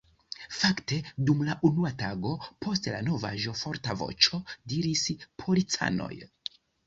Fakte, 0.59 0.97
dum 1.27 1.43
la 1.49 1.55
unua 1.69 1.91
tago 1.99 2.31
post 2.65 2.89
la 2.95 3.01
novaĵo 3.11 3.53
forta 3.61 3.97
voĉo 4.01 4.41
diris: 4.73 5.05
Policanoj! 5.45 6.13